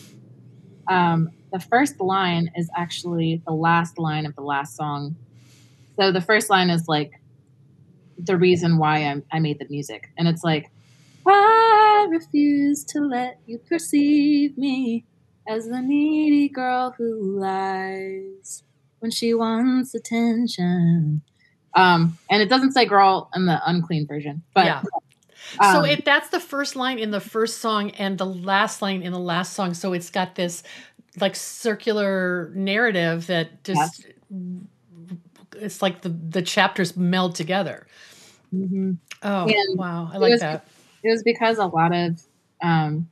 um 0.90 1.30
the 1.52 1.60
first 1.60 1.96
line 2.00 2.50
is 2.56 2.70
actually 2.78 3.42
the 3.48 3.54
last 3.54 3.98
line 3.98 4.26
of 4.26 4.36
the 4.36 4.42
last 4.42 4.76
song. 4.76 5.18
So 6.00 6.12
the 6.12 6.22
first 6.22 6.50
line 6.50 6.70
is 6.70 6.84
like 6.88 7.12
the 8.18 8.38
reason 8.38 8.78
why 8.78 9.06
I, 9.06 9.22
I 9.32 9.40
made 9.40 9.60
the 9.60 9.68
music. 9.70 10.04
And 10.18 10.28
it's 10.28 10.44
like 10.44 10.66
i 11.28 12.08
refuse 12.10 12.86
to 12.86 13.00
let 13.02 13.40
you 13.46 13.60
perceive 13.60 14.58
me 14.58 15.06
as 15.48 15.66
the 15.68 15.82
needy 15.82 16.48
girl 16.50 16.96
who 16.98 17.40
lies 17.40 18.64
when 19.00 19.12
she 19.12 19.34
wants 19.34 19.94
attention 19.94 21.22
um 21.76 22.18
and 22.30 22.42
it 22.42 22.50
doesn't 22.50 22.72
say 22.72 22.86
girl 22.86 23.30
in 23.36 23.46
the 23.46 23.60
unclean 23.70 24.06
version 24.08 24.44
but 24.54 24.66
Yeah. 24.66 24.82
so 25.72 25.84
um, 25.84 25.86
it 25.86 26.06
that's 26.06 26.30
the 26.30 26.40
first 26.40 26.76
line 26.76 27.00
in 27.00 27.12
the 27.12 27.20
first 27.20 27.60
song 27.60 27.92
and 27.92 28.18
the 28.18 28.26
last 28.26 28.82
line 28.82 29.02
in 29.04 29.12
the 29.14 29.20
last 29.20 29.54
song. 29.54 29.74
So 29.74 29.94
it's 29.94 30.10
got 30.10 30.36
this 30.36 30.64
like 31.20 31.36
circular 31.36 32.52
narrative 32.56 33.28
that 33.28 33.64
just 33.64 34.06
it's 35.56 35.82
like 35.82 36.02
the 36.02 36.10
the 36.10 36.42
chapters 36.42 36.96
meld 36.98 37.36
together. 37.36 37.88
mhm. 38.54 38.98
Oh 39.24 39.46
And 39.48 39.80
wow, 39.80 40.10
I 40.12 40.18
like 40.18 40.32
was- 40.32 40.42
that. 40.42 40.66
it 41.04 41.10
was 41.12 41.24
because 41.24 41.58
a 41.58 41.66
lot 41.66 41.94
of 41.94 42.20
um 42.64 43.08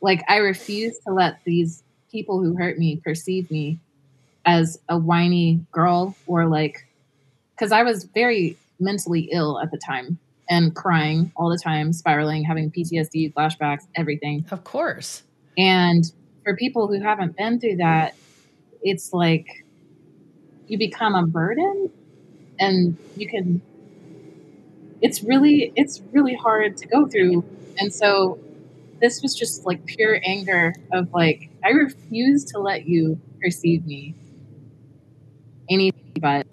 like 0.00 0.22
i 0.28 0.36
refuse 0.36 0.98
to 1.06 1.12
let 1.12 1.38
these 1.44 1.82
people 2.10 2.42
who 2.42 2.56
hurt 2.56 2.78
me 2.78 3.00
perceive 3.04 3.50
me 3.50 3.78
as 4.44 4.78
a 4.88 4.98
whiny 4.98 5.64
girl 5.72 6.16
or 6.26 6.48
like 6.48 6.87
because 7.58 7.72
i 7.72 7.82
was 7.82 8.04
very 8.04 8.56
mentally 8.78 9.28
ill 9.32 9.58
at 9.60 9.70
the 9.70 9.78
time 9.78 10.18
and 10.48 10.74
crying 10.74 11.32
all 11.36 11.50
the 11.50 11.58
time 11.58 11.92
spiraling 11.92 12.44
having 12.44 12.70
ptsd 12.70 13.32
flashbacks 13.34 13.86
everything. 13.94 14.44
Of 14.50 14.64
course. 14.64 15.22
and 15.56 16.10
for 16.44 16.56
people 16.56 16.88
who 16.88 17.00
haven't 17.00 17.36
been 17.36 17.60
through 17.60 17.76
that 17.76 18.14
it's 18.82 19.12
like 19.12 19.64
you 20.68 20.78
become 20.78 21.14
a 21.14 21.26
burden 21.26 21.90
and 22.58 22.96
you 23.16 23.28
can 23.28 23.60
it's 25.00 25.22
really 25.22 25.72
it's 25.76 26.02
really 26.12 26.34
hard 26.34 26.76
to 26.76 26.86
go 26.86 27.06
through. 27.06 27.44
And 27.78 27.92
so 27.92 28.38
this 29.00 29.22
was 29.22 29.34
just 29.34 29.64
like 29.64 29.84
pure 29.86 30.20
anger 30.24 30.74
of 30.92 31.12
like 31.12 31.48
i 31.64 31.68
refuse 31.68 32.44
to 32.46 32.58
let 32.58 32.86
you 32.86 33.20
perceive 33.40 33.86
me. 33.86 34.14
Any 35.70 35.92
but 36.20 36.46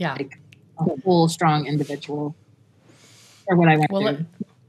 Yeah. 0.00 0.14
like 0.14 0.32
a 0.78 0.84
whole 1.04 1.28
strong 1.28 1.66
individual 1.66 2.34
or 3.46 3.56
what 3.56 3.68
i 3.68 3.76
went 3.76 3.90
Well, 3.90 4.16
through 4.16 4.26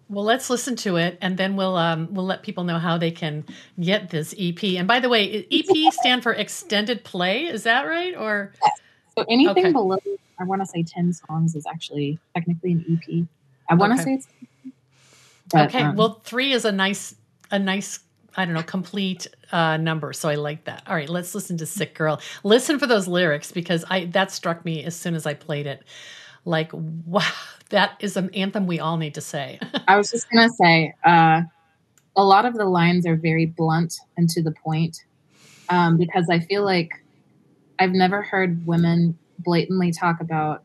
well, 0.09 0.25
let's 0.25 0.49
listen 0.49 0.75
to 0.77 0.97
it, 0.97 1.17
and 1.21 1.37
then 1.37 1.55
we'll 1.55 1.77
um, 1.77 2.09
we'll 2.13 2.25
let 2.25 2.43
people 2.43 2.65
know 2.65 2.77
how 2.79 2.97
they 2.97 3.11
can 3.11 3.45
get 3.79 4.09
this 4.09 4.35
EP. 4.37 4.61
And 4.77 4.85
by 4.85 4.99
the 4.99 5.07
way, 5.07 5.47
EP 5.49 5.93
stand 5.93 6.21
for 6.21 6.33
extended 6.33 7.05
play. 7.05 7.45
Is 7.45 7.63
that 7.63 7.83
right? 7.83 8.13
Or 8.17 8.51
So 9.17 9.23
anything 9.29 9.63
Okay. 9.63 9.71
below, 9.71 9.97
I 10.37 10.43
want 10.43 10.61
to 10.61 10.65
say 10.65 10.83
ten 10.83 11.13
songs 11.13 11.55
is 11.55 11.65
actually 11.65 12.19
technically 12.35 12.73
an 12.73 12.85
EP. 12.91 13.25
I 13.69 13.75
want 13.75 13.93
to 13.93 14.01
Okay. 14.01 14.03
say 14.03 14.13
it's. 14.15 14.27
but, 15.49 15.69
okay, 15.69 15.83
um, 15.83 15.95
well, 15.95 16.19
three 16.25 16.51
is 16.51 16.65
a 16.65 16.73
nice 16.73 17.15
a 17.51 17.57
nice 17.57 18.01
I 18.37 18.45
don't 18.45 18.53
know 18.53 18.63
complete 18.63 19.27
uh, 19.51 19.77
number, 19.77 20.13
so 20.13 20.29
I 20.29 20.35
like 20.35 20.63
that. 20.65 20.83
All 20.87 20.95
right, 20.95 21.09
let's 21.09 21.35
listen 21.35 21.57
to 21.57 21.65
"Sick 21.65 21.95
Girl." 21.95 22.21
Listen 22.43 22.79
for 22.79 22.87
those 22.87 23.07
lyrics 23.07 23.51
because 23.51 23.83
I 23.89 24.05
that 24.05 24.31
struck 24.31 24.63
me 24.63 24.83
as 24.83 24.95
soon 24.95 25.15
as 25.15 25.25
I 25.25 25.33
played 25.33 25.67
it. 25.67 25.83
Like, 26.45 26.71
wow, 26.73 27.21
that 27.69 27.97
is 27.99 28.17
an 28.17 28.29
anthem 28.33 28.67
we 28.67 28.79
all 28.79 28.97
need 28.97 29.15
to 29.15 29.21
say. 29.21 29.59
I 29.87 29.97
was 29.97 30.09
just 30.09 30.29
gonna 30.31 30.49
say, 30.49 30.93
uh, 31.05 31.41
a 32.15 32.23
lot 32.23 32.45
of 32.45 32.53
the 32.55 32.65
lines 32.65 33.05
are 33.05 33.15
very 33.15 33.45
blunt 33.45 33.95
and 34.17 34.29
to 34.29 34.41
the 34.41 34.51
point, 34.51 35.03
um, 35.69 35.97
because 35.97 36.29
I 36.29 36.39
feel 36.39 36.63
like 36.63 37.03
I've 37.79 37.91
never 37.91 38.21
heard 38.21 38.65
women 38.65 39.17
blatantly 39.39 39.91
talk 39.91 40.21
about 40.21 40.63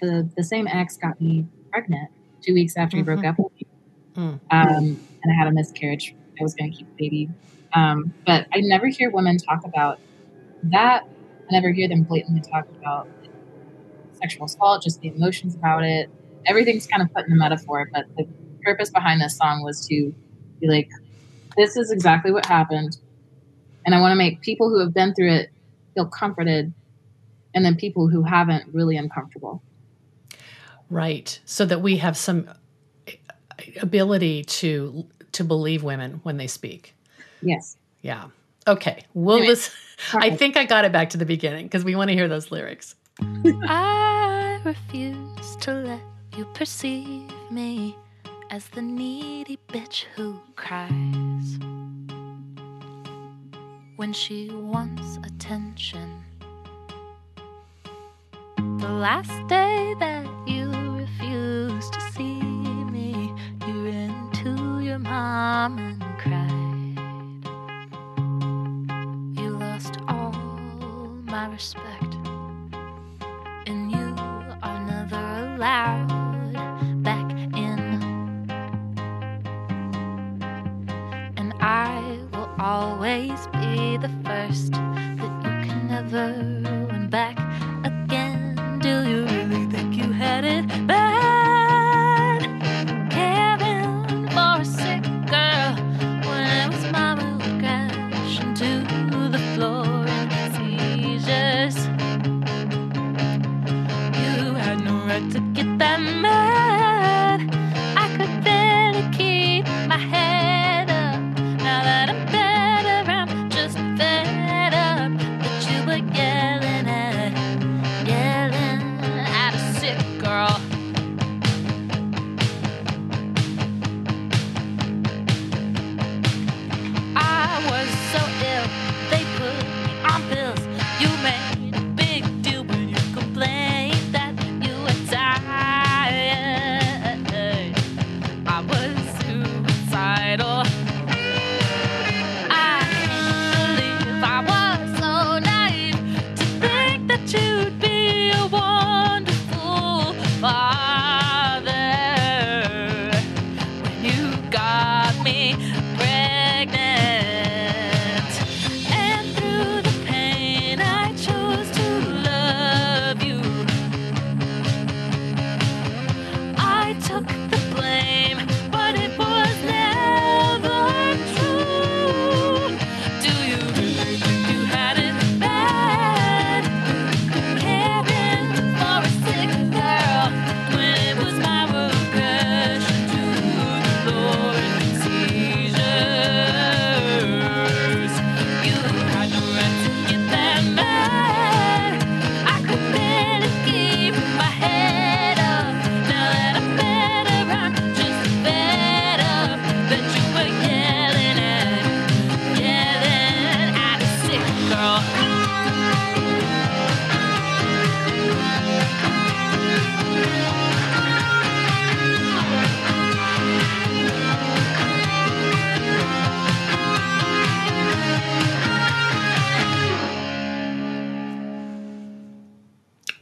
the 0.00 0.28
the 0.36 0.42
same 0.44 0.66
ex 0.66 0.96
got 0.96 1.20
me 1.20 1.46
pregnant 1.70 2.10
two 2.42 2.54
weeks 2.54 2.76
after 2.76 2.96
he 2.96 3.02
broke 3.04 3.24
up 3.24 3.38
with 3.38 3.52
me, 3.54 3.66
Mm. 4.16 4.40
um, 4.50 5.00
and 5.22 5.32
I 5.32 5.34
had 5.38 5.46
a 5.46 5.52
miscarriage. 5.52 6.14
I 6.38 6.42
was 6.42 6.54
going 6.54 6.70
to 6.70 6.76
keep 6.76 6.88
the 6.96 7.04
baby, 7.04 7.30
um, 7.74 8.12
but 8.26 8.46
I 8.52 8.60
never 8.60 8.88
hear 8.88 9.10
women 9.10 9.38
talk 9.38 9.64
about 9.64 9.98
that. 10.64 11.04
I 11.04 11.52
never 11.52 11.70
hear 11.70 11.88
them 11.88 12.02
blatantly 12.02 12.40
talk 12.40 12.66
about 12.80 13.08
sexual 14.14 14.46
assault, 14.46 14.82
just 14.82 15.00
the 15.00 15.08
emotions 15.08 15.54
about 15.54 15.84
it. 15.84 16.08
Everything's 16.46 16.86
kind 16.86 17.02
of 17.02 17.12
put 17.12 17.26
in 17.26 17.32
a 17.32 17.36
metaphor, 17.36 17.88
but 17.92 18.06
the 18.16 18.26
purpose 18.62 18.90
behind 18.90 19.20
this 19.20 19.36
song 19.36 19.62
was 19.62 19.86
to 19.88 20.14
be 20.60 20.68
like, 20.68 20.88
this 21.56 21.76
is 21.76 21.90
exactly 21.90 22.32
what 22.32 22.46
happened. 22.46 22.96
And 23.84 23.94
I 23.94 24.00
want 24.00 24.12
to 24.12 24.16
make 24.16 24.40
people 24.40 24.70
who 24.70 24.80
have 24.80 24.94
been 24.94 25.14
through 25.14 25.32
it 25.32 25.50
feel 25.94 26.06
comforted 26.06 26.72
and 27.54 27.64
then 27.64 27.76
people 27.76 28.08
who 28.08 28.22
haven't 28.22 28.72
really 28.72 28.96
uncomfortable. 28.96 29.62
Right. 30.88 31.38
So 31.44 31.66
that 31.66 31.80
we 31.82 31.96
have 31.98 32.16
some 32.16 32.48
ability 33.80 34.44
to 34.44 35.06
to 35.32 35.44
believe 35.44 35.82
women 35.82 36.20
when 36.22 36.36
they 36.36 36.46
speak. 36.46 36.94
Yes. 37.40 37.76
Yeah. 38.02 38.26
Okay. 38.66 39.04
We'll 39.14 39.36
Anyway, 39.36 39.48
listen. 39.50 39.74
I 40.14 40.30
think 40.30 40.56
I 40.56 40.64
got 40.64 40.84
it 40.84 40.92
back 40.92 41.10
to 41.10 41.18
the 41.18 41.26
beginning 41.26 41.66
because 41.66 41.84
we 41.84 41.94
want 41.94 42.08
to 42.10 42.14
hear 42.14 42.28
those 42.28 42.50
lyrics. 42.50 42.94
I 43.20 44.60
refuse 44.64 45.56
to 45.56 45.72
let 45.72 46.00
you 46.36 46.44
perceive 46.54 47.30
me 47.50 47.96
as 48.50 48.68
the 48.68 48.82
needy 48.82 49.58
bitch 49.68 50.04
who 50.14 50.40
cries 50.56 51.58
when 53.96 54.12
she 54.12 54.50
wants 54.50 55.18
attention. 55.24 56.22
The 58.56 58.88
last 58.88 59.30
day 59.48 59.94
that 60.00 60.26
you 60.46 60.70
refused 60.96 61.92
to 61.92 62.00
see 62.12 62.31
and 65.12 66.02
cried. 66.18 66.98
You 69.38 69.50
lost 69.50 69.98
all 70.08 70.32
my 71.24 71.48
respect 71.48 72.14
and 73.66 73.92
you 73.92 74.14
are 74.62 74.80
never 74.86 75.54
allowed 75.54 76.11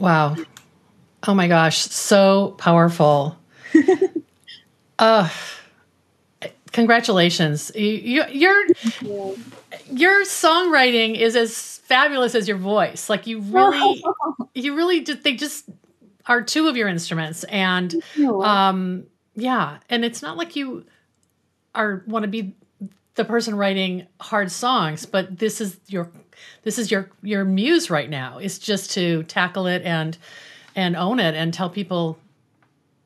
Wow. 0.00 0.36
Oh 1.26 1.34
my 1.34 1.48
gosh, 1.48 1.78
so 1.78 2.54
powerful. 2.58 3.36
uh 4.98 5.28
congratulations. 6.72 7.70
You, 7.74 7.82
you 7.82 8.24
your 8.32 8.66
your 9.92 10.24
songwriting 10.24 11.16
is 11.18 11.36
as 11.36 11.78
fabulous 11.78 12.34
as 12.34 12.48
your 12.48 12.56
voice. 12.56 13.10
Like 13.10 13.26
you 13.26 13.40
really 13.40 14.02
you 14.54 14.74
really 14.74 15.02
just 15.02 15.22
they 15.22 15.34
just 15.34 15.66
are 16.26 16.42
two 16.42 16.68
of 16.68 16.76
your 16.76 16.88
instruments 16.88 17.44
and 17.44 18.02
um 18.42 19.04
yeah, 19.34 19.78
and 19.88 20.04
it's 20.04 20.22
not 20.22 20.36
like 20.36 20.56
you 20.56 20.84
are 21.74 22.02
want 22.06 22.24
to 22.24 22.28
be 22.28 22.54
the 23.14 23.24
person 23.24 23.54
writing 23.54 24.06
hard 24.20 24.50
songs, 24.50 25.06
but 25.06 25.38
this 25.38 25.60
is 25.60 25.78
your 25.88 26.10
this 26.62 26.78
is 26.78 26.90
your 26.90 27.10
your 27.22 27.44
muse 27.44 27.90
right 27.90 28.08
now. 28.08 28.38
Is 28.38 28.58
just 28.58 28.92
to 28.92 29.22
tackle 29.24 29.66
it 29.66 29.82
and 29.82 30.16
and 30.74 30.96
own 30.96 31.18
it 31.20 31.34
and 31.34 31.52
tell 31.52 31.70
people 31.70 32.18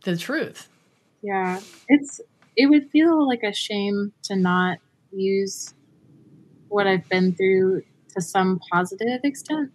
the 0.05 0.17
truth. 0.17 0.69
Yeah, 1.23 1.61
it's 1.89 2.21
it 2.57 2.67
would 2.67 2.91
feel 2.91 3.27
like 3.27 3.43
a 3.43 3.53
shame 3.53 4.13
to 4.25 4.37
not 4.37 4.79
use 5.11 5.75
what 6.69 6.87
I've 6.87 7.09
been 7.09 7.35
through 7.35 7.83
to 8.15 8.21
some 8.21 8.61
positive 8.71 9.21
extent. 9.25 9.71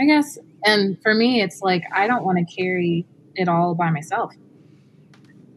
I 0.00 0.06
guess. 0.06 0.38
And 0.64 1.00
for 1.02 1.14
me 1.14 1.42
it's 1.42 1.60
like 1.62 1.84
I 1.92 2.06
don't 2.06 2.24
want 2.24 2.38
to 2.38 2.56
carry 2.56 3.06
it 3.34 3.48
all 3.48 3.74
by 3.74 3.90
myself. 3.90 4.32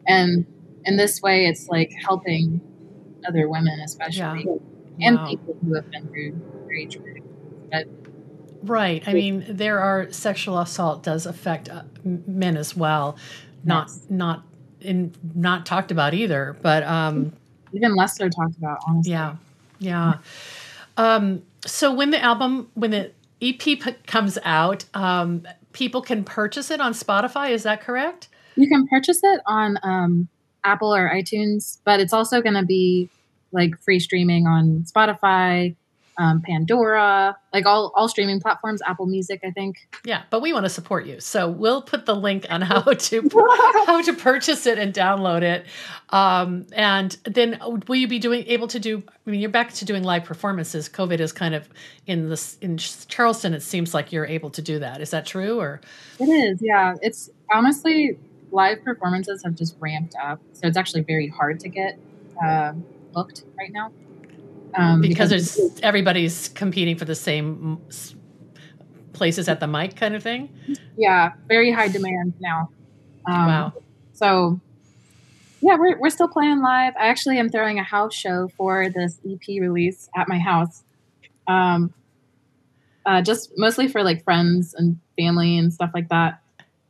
And 0.06 0.46
in 0.84 0.96
this 0.96 1.20
way 1.22 1.46
it's 1.46 1.68
like 1.68 1.90
helping 2.06 2.60
other 3.26 3.48
women 3.48 3.80
especially 3.80 4.46
and 5.00 5.16
Wow. 5.16 5.28
people 5.28 5.56
who 5.64 5.74
have 5.74 5.90
been 5.90 6.08
through 6.08 6.40
traumatic 6.90 7.22
but 7.70 7.86
Right. 8.62 9.02
I 9.06 9.12
mean, 9.14 9.44
there 9.48 9.78
are 9.78 10.10
sexual 10.12 10.58
assault 10.58 11.02
does 11.04 11.26
affect 11.26 11.68
uh, 11.68 11.82
men 12.04 12.56
as 12.56 12.76
well. 12.76 13.16
Not 13.64 13.86
Yes. 13.88 14.06
not 14.08 14.42
in 14.80 15.12
not 15.34 15.64
talked 15.66 15.90
about 15.90 16.14
either, 16.14 16.56
but 16.62 16.82
um 16.82 17.32
even 17.72 17.94
lesser 17.94 18.28
talked 18.28 18.56
about 18.56 18.78
honestly. 18.86 19.12
yeah. 19.12 19.36
Yeah. 19.78 20.14
Um 20.96 21.42
so 21.64 21.92
when 21.92 22.10
the 22.10 22.22
album 22.22 22.68
when 22.74 22.90
the 22.90 23.12
EP 23.40 23.78
comes 24.06 24.38
out, 24.44 24.84
um 24.94 25.46
people 25.72 26.02
can 26.02 26.24
purchase 26.24 26.70
it 26.70 26.80
on 26.80 26.92
Spotify, 26.92 27.50
is 27.50 27.62
that 27.62 27.80
correct? 27.80 28.28
You 28.56 28.68
can 28.68 28.88
purchase 28.88 29.20
it 29.22 29.40
on 29.46 29.78
um, 29.84 30.28
Apple 30.64 30.92
or 30.92 31.08
iTunes, 31.08 31.78
but 31.84 32.00
it's 32.00 32.12
also 32.12 32.42
going 32.42 32.54
to 32.56 32.64
be 32.64 33.08
like 33.52 33.80
free 33.82 34.00
streaming 34.00 34.46
on 34.46 34.84
Spotify, 34.84 35.74
um, 36.18 36.42
Pandora, 36.42 37.36
like 37.52 37.64
all 37.64 37.92
all 37.94 38.08
streaming 38.08 38.40
platforms, 38.40 38.82
Apple 38.84 39.06
Music, 39.06 39.40
I 39.44 39.52
think. 39.52 39.88
Yeah, 40.04 40.24
but 40.30 40.42
we 40.42 40.52
want 40.52 40.64
to 40.64 40.68
support 40.68 41.06
you, 41.06 41.20
so 41.20 41.48
we'll 41.48 41.80
put 41.80 42.06
the 42.06 42.14
link 42.14 42.44
on 42.50 42.60
how 42.60 42.82
to 42.92 43.30
how 43.86 44.02
to 44.02 44.12
purchase 44.14 44.66
it 44.66 44.78
and 44.78 44.92
download 44.92 45.42
it. 45.42 45.64
Um, 46.10 46.66
and 46.72 47.16
then, 47.24 47.60
will 47.86 47.96
you 47.96 48.08
be 48.08 48.18
doing 48.18 48.44
able 48.48 48.66
to 48.68 48.80
do? 48.80 49.02
I 49.26 49.30
mean, 49.30 49.40
you're 49.40 49.48
back 49.48 49.72
to 49.74 49.84
doing 49.84 50.02
live 50.02 50.24
performances. 50.24 50.88
COVID 50.88 51.20
is 51.20 51.32
kind 51.32 51.54
of 51.54 51.68
in 52.06 52.28
this 52.28 52.58
in 52.60 52.78
Charleston. 52.78 53.54
It 53.54 53.62
seems 53.62 53.94
like 53.94 54.12
you're 54.12 54.26
able 54.26 54.50
to 54.50 54.62
do 54.62 54.80
that. 54.80 55.00
Is 55.00 55.10
that 55.10 55.24
true? 55.24 55.60
Or 55.60 55.80
it 56.18 56.28
is. 56.28 56.60
Yeah, 56.60 56.96
it's 57.00 57.30
honestly 57.54 58.18
live 58.50 58.82
performances 58.82 59.42
have 59.44 59.54
just 59.54 59.76
ramped 59.78 60.16
up, 60.20 60.40
so 60.52 60.66
it's 60.66 60.76
actually 60.76 61.02
very 61.02 61.28
hard 61.28 61.60
to 61.60 61.68
get 61.68 61.96
uh, 62.42 62.72
booked 63.18 63.44
right 63.58 63.72
now. 63.72 63.90
Um, 64.74 65.00
because, 65.00 65.30
because 65.30 65.56
there's 65.56 65.80
everybody's 65.82 66.48
competing 66.50 66.96
for 66.96 67.04
the 67.04 67.14
same 67.14 67.80
places 69.12 69.48
at 69.48 69.60
the 69.60 69.66
mic, 69.66 69.96
kind 69.96 70.14
of 70.14 70.22
thing. 70.22 70.50
Yeah, 70.96 71.32
very 71.48 71.72
high 71.72 71.88
demand 71.88 72.34
now. 72.40 72.70
Um, 73.26 73.46
wow. 73.46 73.72
So, 74.12 74.60
yeah, 75.60 75.76
we're 75.76 75.98
we're 75.98 76.10
still 76.10 76.28
playing 76.28 76.60
live. 76.60 76.94
I 76.98 77.08
actually 77.08 77.38
am 77.38 77.48
throwing 77.48 77.78
a 77.78 77.82
house 77.82 78.14
show 78.14 78.48
for 78.56 78.88
this 78.88 79.18
EP 79.28 79.60
release 79.60 80.08
at 80.16 80.28
my 80.28 80.38
house. 80.38 80.82
Um, 81.46 81.92
uh, 83.06 83.22
just 83.22 83.52
mostly 83.56 83.88
for 83.88 84.02
like 84.02 84.22
friends 84.22 84.74
and 84.74 84.98
family 85.18 85.58
and 85.58 85.72
stuff 85.72 85.90
like 85.94 86.08
that. 86.10 86.40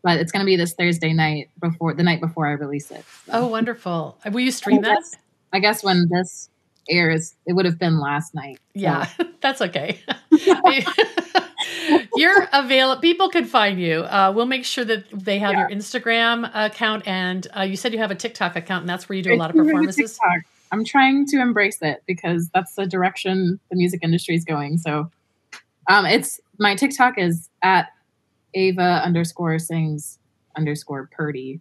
But 0.03 0.19
it's 0.19 0.33
going 0.33 0.41
to 0.41 0.47
be 0.47 0.57
this 0.57 0.75
Thursday 0.75 1.13
night 1.13 1.51
before 1.61 1.95
the 1.95 2.03
night 2.03 2.21
before 2.21 2.47
I 2.47 2.53
release 2.53 2.91
it. 2.91 3.05
So. 3.27 3.33
Oh, 3.33 3.47
wonderful! 3.47 4.19
Will 4.31 4.41
you 4.41 4.53
stream 4.53 4.83
that? 4.83 5.03
I 5.53 5.61
guess 5.61 5.83
when 5.83 6.09
this 6.11 6.51
airs, 6.89 7.35
it 7.47 7.53
would 7.53 7.65
have 7.65 7.79
been 7.79 7.99
last 7.99 8.35
night. 8.35 8.59
So. 8.75 8.81
Yeah, 8.81 9.09
that's 9.41 9.61
okay. 9.61 10.01
You're 12.17 12.49
available. 12.53 13.01
People 13.01 13.29
can 13.29 13.45
find 13.45 13.81
you. 13.81 14.01
Uh, 14.01 14.33
we'll 14.35 14.47
make 14.47 14.65
sure 14.65 14.85
that 14.85 15.05
they 15.13 15.39
have 15.39 15.53
yeah. 15.53 15.61
your 15.61 15.71
Instagram 15.71 16.51
account, 16.55 17.07
and 17.07 17.47
uh, 17.57 17.63
you 17.63 17.77
said 17.77 17.93
you 17.93 17.99
have 17.99 18.11
a 18.11 18.15
TikTok 18.15 18.57
account, 18.57 18.83
and 18.83 18.89
that's 18.89 19.09
where 19.09 19.17
you 19.17 19.23
do 19.23 19.35
a 19.35 19.37
lot 19.37 19.51
of 19.51 19.57
performances. 19.57 20.19
I'm 20.71 20.85
trying 20.85 21.27
to 21.29 21.41
embrace 21.41 21.81
it 21.81 22.03
because 22.07 22.51
that's 22.53 22.75
the 22.75 22.87
direction 22.87 23.59
the 23.71 23.77
music 23.77 24.01
industry 24.03 24.35
is 24.35 24.45
going. 24.45 24.77
So, 24.77 25.11
um, 25.89 26.05
it's 26.05 26.41
my 26.59 26.75
TikTok 26.75 27.19
is 27.19 27.49
at 27.63 27.89
Ava 28.55 29.03
underscore 29.05 29.59
sings 29.59 30.19
underscore 30.57 31.09
Purdy. 31.11 31.61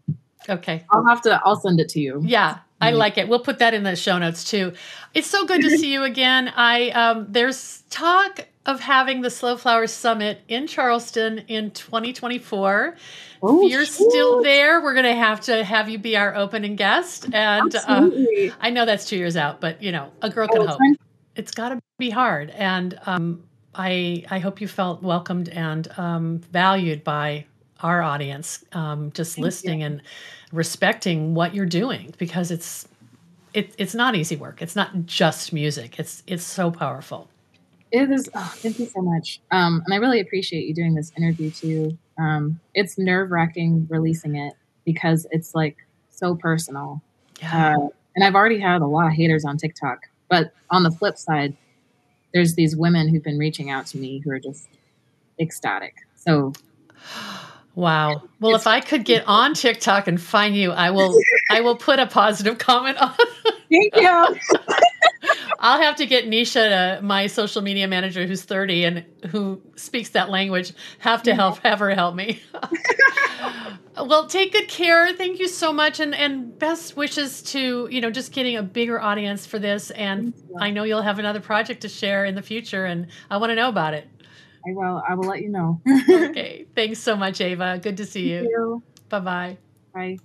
Okay. 0.50 0.84
I'll 0.92 1.06
have 1.06 1.22
to. 1.22 1.40
I'll 1.46 1.56
send 1.56 1.80
it 1.80 1.90
to 1.90 2.00
you. 2.00 2.22
Yeah, 2.24 2.60
I 2.80 2.92
like 2.92 3.18
it. 3.18 3.28
We'll 3.28 3.40
put 3.40 3.60
that 3.60 3.74
in 3.74 3.84
the 3.84 3.96
show 3.96 4.18
notes 4.18 4.44
too. 4.44 4.74
It's 5.14 5.28
so 5.28 5.46
good 5.46 5.62
to 5.62 5.78
see 5.78 5.92
you 5.92 6.04
again. 6.04 6.52
I 6.56 6.90
um, 6.92 7.26
there's 7.30 7.84
talk 7.90 8.48
of 8.68 8.82
having 8.82 9.22
the 9.22 9.30
Slow 9.30 9.58
Flowers 9.58 9.92
Summit 9.92 10.42
in 10.48 10.68
Charleston 10.68 11.40
in 11.48 11.72
2024. 11.72 12.98
Oh, 13.42 13.66
if 13.66 13.72
you're 13.72 13.86
still 13.86 14.44
there, 14.44 14.82
we're 14.82 14.94
going 14.94 15.06
to 15.06 15.16
have 15.16 15.42
to 15.42 15.64
have 15.64 15.90
you 15.90 15.98
be 15.98 16.18
our 16.18 16.36
opening 16.36 16.76
guest. 16.76 17.28
And 17.32 17.74
uh, 17.76 18.10
I 18.60 18.70
know 18.70 18.86
that's 18.86 19.06
two 19.06 19.18
years 19.18 19.38
out, 19.38 19.62
but 19.62 19.82
you 19.82 19.92
know, 19.92 20.12
a 20.22 20.30
girl 20.30 20.48
can 20.48 20.64
oh, 20.64 20.68
hope. 20.68 20.80
It's 21.36 21.52
got 21.52 21.70
to 21.70 21.80
be 21.98 22.10
hard, 22.10 22.50
and 22.52 23.00
um, 23.06 23.44
I 23.74 24.26
I 24.30 24.40
hope 24.40 24.60
you 24.60 24.68
felt 24.68 25.02
welcomed 25.02 25.50
and 25.50 25.88
um, 25.98 26.40
valued 26.40 27.04
by 27.04 27.46
our 27.82 28.02
audience, 28.02 28.64
um, 28.74 29.12
just 29.12 29.36
Thank 29.36 29.46
listening 29.46 29.80
you. 29.82 29.86
and 29.88 30.02
respecting 30.52 31.34
what 31.34 31.54
you're 31.54 31.66
doing 31.66 32.14
because 32.18 32.52
it's 32.52 32.88
it, 33.54 33.74
it's 33.78 33.96
not 33.96 34.16
easy 34.16 34.36
work. 34.36 34.62
It's 34.62 34.76
not 34.76 35.06
just 35.06 35.52
music. 35.52 36.00
It's 36.00 36.24
it's 36.28 36.44
so 36.44 36.72
powerful. 36.72 37.28
It 37.92 38.12
is. 38.12 38.30
Oh, 38.34 38.54
thank 38.58 38.80
you 38.80 38.86
so 38.86 39.02
much. 39.02 39.40
Um, 39.52 39.82
and 39.86 39.94
I 39.94 39.98
really 39.98 40.20
appreciate 40.20 40.68
you 40.68 40.74
doing 40.74 40.94
this 40.94 41.12
interview 41.18 41.52
too. 41.52 41.98
Um, 42.18 42.60
it's 42.74 42.98
nerve 42.98 43.32
wracking 43.32 43.88
releasing 43.90 44.36
it 44.36 44.54
because 44.86 45.26
it's 45.32 45.56
like 45.56 45.78
so 46.10 46.36
personal. 46.36 47.02
Yeah. 47.42 47.78
Uh, 47.78 47.88
and 48.16 48.24
I've 48.24 48.36
already 48.36 48.60
had 48.60 48.82
a 48.82 48.88
lot 48.88 49.08
of 49.08 49.14
haters 49.14 49.46
on 49.46 49.58
TikTok. 49.58 50.00
But 50.30 50.52
on 50.70 50.84
the 50.84 50.92
flip 50.92 51.18
side, 51.18 51.56
there's 52.34 52.56
these 52.56 52.76
women 52.76 53.08
who've 53.08 53.24
been 53.24 53.38
reaching 53.38 53.70
out 53.70 53.86
to 53.88 53.98
me 53.98 54.20
who 54.20 54.32
are 54.32 54.40
just 54.40 54.68
ecstatic. 55.40 55.96
So 56.16 56.54
Wow. 57.78 58.24
Well, 58.40 58.56
if 58.56 58.66
I 58.66 58.80
could 58.80 59.06
get 59.06 59.24
on 59.28 59.54
TikTok 59.54 60.08
and 60.08 60.20
find 60.20 60.56
you, 60.56 60.72
I 60.72 60.90
will 60.90 61.16
I 61.52 61.62
will 61.62 61.76
put 61.76 62.00
a 62.00 62.08
positive 62.08 62.58
comment 62.58 62.98
on. 62.98 63.14
Thank 63.70 63.96
you. 63.96 64.36
I'll 65.60 65.80
have 65.80 65.96
to 65.98 66.08
get 66.08 66.26
Nisha, 66.26 66.98
uh, 66.98 67.02
my 67.04 67.28
social 67.28 67.62
media 67.62 67.88
manager 67.88 68.26
who's 68.26 68.42
30 68.42 68.84
and 68.84 69.06
who 69.28 69.62
speaks 69.76 70.10
that 70.10 70.32
language, 70.32 70.74
have 70.98 71.22
to 71.24 71.36
help 71.36 71.60
have 71.60 71.78
her 71.78 71.92
help 71.92 72.16
me. 72.16 72.42
well, 73.96 74.26
take 74.26 74.54
good 74.54 74.70
care. 74.70 75.14
Thank 75.14 75.38
you 75.38 75.48
so 75.48 75.72
much 75.72 76.00
and 76.00 76.16
and 76.16 76.58
best 76.58 76.98
wishes 76.98 77.44
to, 77.44 77.88
you 77.92 78.02
know, 78.02 78.10
just 78.10 78.32
getting 78.32 78.56
a 78.56 78.64
bigger 78.64 79.00
audience 79.00 79.46
for 79.46 79.60
this 79.60 79.92
and 79.92 80.34
I 80.60 80.72
know 80.72 80.82
you'll 80.82 81.04
have 81.04 81.20
another 81.20 81.42
project 81.42 81.82
to 81.82 81.90
share 81.90 82.26
in 82.26 82.34
the 82.34 82.42
future 82.42 82.86
and 82.86 83.06
I 83.30 83.38
want 83.38 83.52
to 83.52 83.56
know 83.56 83.70
about 83.70 83.94
it. 83.94 84.08
I 84.68 84.74
will. 84.74 85.02
I 85.08 85.16
will 85.16 85.28
let 85.28 85.42
you 85.42 85.50
know. 85.50 85.82
okay. 86.10 86.66
Thanks 86.76 87.00
so 87.00 87.16
much, 87.16 87.40
Ava. 87.40 87.80
Good 87.82 87.98
to 87.98 88.06
see 88.06 88.32
you. 88.32 88.42
you. 88.42 88.84
Bye-bye. 89.10 89.58
Bye. 89.94 90.18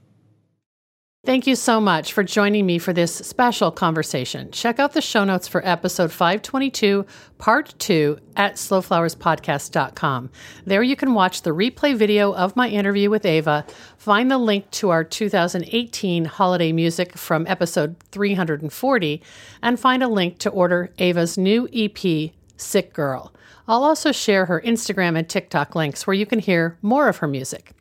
Thank 1.24 1.46
you 1.46 1.55
so 1.55 1.81
much 1.81 2.12
for 2.12 2.24
joining 2.24 2.66
me 2.66 2.78
for 2.78 2.92
this 2.92 3.14
special 3.14 3.70
conversation. 3.70 4.50
Check 4.50 4.81
out 4.81 4.92
the 4.92 5.00
show 5.00 5.22
notes 5.22 5.46
for 5.46 5.64
episode 5.64 6.11
522, 6.11 7.07
part 7.38 7.74
two, 7.78 8.18
at 8.35 8.55
slowflowerspodcast.com. 8.55 10.31
There 10.64 10.83
you 10.83 10.96
can 10.96 11.14
watch 11.14 11.42
the 11.42 11.52
replay 11.52 11.94
video 11.94 12.35
of 12.35 12.57
my 12.57 12.68
interview 12.68 13.09
with 13.09 13.24
Ava, 13.24 13.64
find 13.96 14.33
the 14.33 14.38
link 14.38 14.68
to 14.72 14.90
our 14.90 15.05
2018 15.05 16.24
holiday 16.24 16.72
music 16.72 17.16
from 17.16 17.46
episode 17.46 17.94
340, 18.11 19.22
and 19.62 19.78
find 19.78 20.02
a 20.02 20.09
link 20.09 20.38
to 20.38 20.50
order 20.50 20.90
Ava's 20.98 21.38
new 21.38 21.68
EP, 21.72 22.33
Sick 22.56 22.92
Girl. 22.92 23.32
I'll 23.68 23.84
also 23.84 24.12
share 24.12 24.46
her 24.46 24.60
Instagram 24.60 25.16
and 25.16 25.28
TikTok 25.28 25.74
links 25.74 26.06
where 26.06 26.14
you 26.14 26.26
can 26.26 26.38
hear 26.38 26.78
more 26.82 27.08
of 27.08 27.18
her 27.18 27.28
music. 27.28 27.72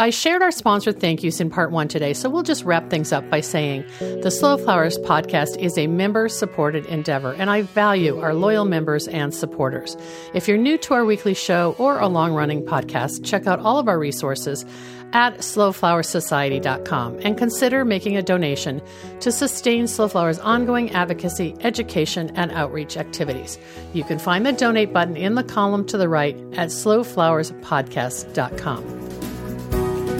I 0.00 0.08
shared 0.08 0.40
our 0.40 0.50
sponsored 0.50 0.98
thank 0.98 1.22
yous 1.22 1.40
in 1.40 1.50
part 1.50 1.72
one 1.72 1.86
today, 1.86 2.14
so 2.14 2.30
we'll 2.30 2.42
just 2.42 2.64
wrap 2.64 2.88
things 2.88 3.12
up 3.12 3.28
by 3.28 3.42
saying 3.42 3.84
the 3.98 4.30
Slow 4.30 4.56
Flowers 4.56 4.96
podcast 5.00 5.58
is 5.58 5.76
a 5.76 5.88
member 5.88 6.26
supported 6.30 6.86
endeavor, 6.86 7.34
and 7.34 7.50
I 7.50 7.62
value 7.62 8.18
our 8.18 8.32
loyal 8.32 8.64
members 8.64 9.06
and 9.08 9.34
supporters. 9.34 9.98
If 10.32 10.48
you're 10.48 10.56
new 10.56 10.78
to 10.78 10.94
our 10.94 11.04
weekly 11.04 11.34
show 11.34 11.74
or 11.76 11.98
a 11.98 12.08
long 12.08 12.32
running 12.32 12.64
podcast, 12.64 13.26
check 13.26 13.46
out 13.46 13.58
all 13.58 13.78
of 13.78 13.88
our 13.88 13.98
resources 13.98 14.64
at 15.12 15.38
slowflowersociety.com 15.38 17.20
and 17.22 17.38
consider 17.38 17.84
making 17.84 18.16
a 18.16 18.22
donation 18.22 18.80
to 19.20 19.30
sustain 19.32 19.84
Slowflower's 19.84 20.38
ongoing 20.38 20.90
advocacy, 20.90 21.54
education, 21.60 22.30
and 22.36 22.50
outreach 22.52 22.96
activities. 22.96 23.58
You 23.92 24.04
can 24.04 24.18
find 24.18 24.46
the 24.46 24.52
donate 24.52 24.92
button 24.92 25.16
in 25.16 25.34
the 25.34 25.44
column 25.44 25.84
to 25.86 25.98
the 25.98 26.08
right 26.08 26.36
at 26.54 26.68
slowflowerspodcast.com. 26.68 29.00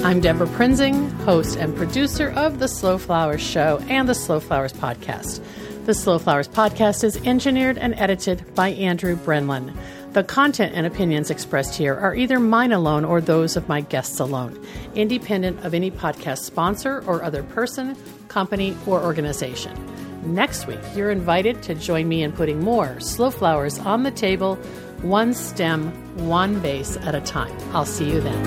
I'm 0.02 0.20
Debra 0.20 0.46
Prinzing, 0.48 1.10
host 1.24 1.58
and 1.58 1.76
producer 1.76 2.30
of 2.30 2.58
The 2.58 2.68
Slow 2.68 2.96
Flowers 2.96 3.42
Show 3.42 3.82
and 3.88 4.08
The 4.08 4.14
Slow 4.14 4.40
Flowers 4.40 4.72
Podcast. 4.72 5.44
The 5.84 5.92
Slow 5.92 6.18
Flowers 6.18 6.48
Podcast 6.48 7.04
is 7.04 7.18
engineered 7.26 7.76
and 7.76 7.94
edited 7.96 8.54
by 8.54 8.70
Andrew 8.70 9.14
Brenlin. 9.16 9.76
The 10.12 10.24
content 10.24 10.74
and 10.74 10.88
opinions 10.88 11.30
expressed 11.30 11.76
here 11.76 11.94
are 11.94 12.16
either 12.16 12.40
mine 12.40 12.72
alone 12.72 13.04
or 13.04 13.20
those 13.20 13.56
of 13.56 13.68
my 13.68 13.80
guests 13.80 14.18
alone, 14.18 14.60
independent 14.96 15.64
of 15.64 15.72
any 15.72 15.92
podcast 15.92 16.38
sponsor 16.38 17.04
or 17.06 17.22
other 17.22 17.44
person, 17.44 17.96
company, 18.26 18.76
or 18.88 19.00
organization. 19.00 19.72
Next 20.24 20.66
week, 20.66 20.80
you're 20.96 21.12
invited 21.12 21.62
to 21.62 21.76
join 21.76 22.08
me 22.08 22.24
in 22.24 22.32
putting 22.32 22.58
more 22.58 22.98
slow 22.98 23.30
flowers 23.30 23.78
on 23.78 24.02
the 24.02 24.10
table, 24.10 24.56
one 25.02 25.32
stem, 25.32 25.92
one 26.26 26.56
vase 26.56 26.96
at 26.96 27.14
a 27.14 27.20
time. 27.20 27.56
I'll 27.72 27.86
see 27.86 28.10
you 28.10 28.20
then. 28.20 28.40